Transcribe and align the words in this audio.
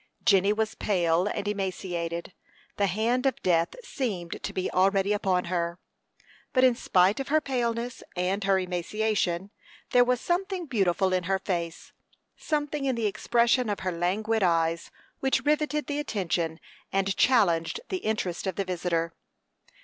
Jenny 0.25 0.51
was 0.51 0.73
pale 0.73 1.27
and 1.27 1.47
emaciated; 1.47 2.33
the 2.77 2.87
hand 2.87 3.27
of 3.27 3.39
death 3.43 3.75
seemed 3.83 4.41
to 4.41 4.51
be 4.51 4.67
already 4.71 5.13
upon 5.13 5.43
her; 5.45 5.77
but 6.53 6.63
in 6.63 6.73
spite 6.73 7.19
of 7.19 7.27
her 7.27 7.39
paleness 7.39 8.01
and 8.15 8.43
her 8.43 8.57
emaciation, 8.57 9.51
there 9.91 10.03
was 10.03 10.19
something 10.19 10.65
beautiful 10.65 11.13
in 11.13 11.25
her 11.25 11.37
face; 11.37 11.91
something 12.35 12.85
in 12.85 12.95
the 12.95 13.05
expression 13.05 13.69
of 13.69 13.81
her 13.81 13.91
languid 13.91 14.41
eyes 14.41 14.89
which 15.19 15.45
riveted 15.45 15.85
the 15.85 15.99
attention 15.99 16.59
and 16.91 17.15
challenged 17.15 17.79
the 17.89 17.97
interest 17.97 18.47
of 18.47 18.55
the 18.55 18.65
visitor. 18.65 19.13